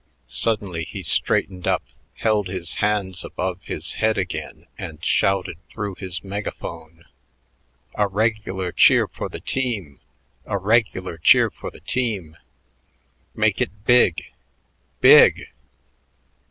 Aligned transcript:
Suddenly 0.25 0.85
he 0.85 1.03
straightened 1.03 1.67
up, 1.67 1.83
held 2.15 2.47
his 2.47 2.73
hands 2.81 3.23
above 3.23 3.59
his 3.61 3.93
head 3.93 4.17
again, 4.17 4.65
and 4.75 5.05
shouted 5.05 5.57
through 5.69 5.93
his 5.93 6.23
megaphone: 6.23 7.05
"A 7.93 8.07
regular 8.07 8.71
cheer 8.71 9.07
for 9.07 9.29
the 9.29 9.39
team 9.39 9.99
a 10.47 10.57
regular 10.57 11.19
cheer 11.19 11.51
for 11.51 11.69
the 11.69 11.81
team. 11.81 12.35
Make 13.35 13.61
it 13.61 13.85
big 13.85 14.31
BIG! 15.01 15.49